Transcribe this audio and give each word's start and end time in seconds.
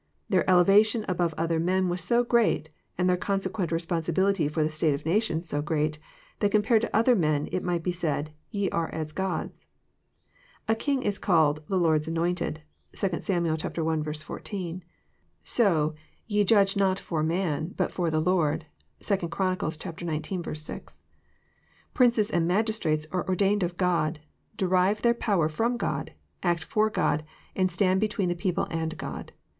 Their 0.29 0.49
elevation 0.49 1.05
above 1.07 1.35
other 1.37 1.59
men 1.59 1.87
was 1.87 2.01
so 2.01 2.23
great, 2.23 2.71
and 2.97 3.07
their 3.07 3.15
consequent 3.15 3.71
responsibility 3.71 4.47
for 4.47 4.63
the 4.63 4.69
state 4.71 4.95
of 4.95 5.05
nations 5.05 5.47
so 5.47 5.61
great, 5.61 5.99
that 6.39 6.51
compared 6.51 6.81
to 6.81 6.95
other 6.95 7.15
men, 7.15 7.47
it 7.51 7.63
might 7.63 7.83
be 7.83 7.91
said,'' 7.91 8.33
You 8.49 8.69
are 8.71 8.89
as 8.89 9.11
gods." 9.11 9.67
A 10.67 10.73
king 10.73 11.03
is 11.03 11.19
called" 11.19 11.61
the 11.69 11.77
Lord's 11.77 12.07
anointed." 12.07 12.63
(2 12.95 13.19
Sam. 13.19 13.45
i. 13.45 13.55
14.) 13.59 14.83
So 15.43 15.93
<* 16.11 16.25
Ye 16.25 16.43
judge 16.45 16.75
not 16.75 16.97
for 16.97 17.21
man, 17.21 17.75
but 17.77 17.91
for 17.91 18.09
the 18.09 18.19
Lord." 18.19 18.65
(2 19.01 19.29
Chron. 19.29 19.55
xix. 19.69 20.57
6.) 20.65 21.01
Princes 21.93 22.31
and 22.31 22.47
magistrates 22.47 23.05
are 23.11 23.27
ordained 23.27 23.61
of 23.61 23.77
God, 23.77 24.19
derive 24.57 25.03
their 25.03 25.13
power 25.13 25.47
from 25.47 25.77
God, 25.77 26.13
act 26.41 26.63
for 26.63 26.89
God, 26.89 27.23
and 27.55 27.71
stand 27.71 27.99
between 28.01 28.29
the 28.29 28.33
people 28.35 28.65
and 28.71 28.97
God. 28.97 29.33